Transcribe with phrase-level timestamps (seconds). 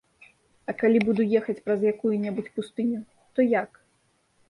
[0.73, 3.07] А калі буду ехаць праз якую-небудзь пустыню,
[3.37, 3.83] то як?